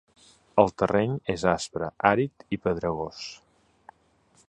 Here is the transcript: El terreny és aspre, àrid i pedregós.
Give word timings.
El 0.63 0.71
terreny 0.81 1.13
és 1.35 1.45
aspre, 1.53 1.91
àrid 2.13 2.47
i 2.57 2.61
pedregós. 2.65 3.25